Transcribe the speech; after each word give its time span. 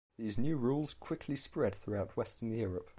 These 0.17 0.39
new 0.39 0.57
rules 0.57 0.95
quickly 0.95 1.35
spread 1.35 1.75
throughout 1.75 2.17
western 2.17 2.51
Europe. 2.51 2.89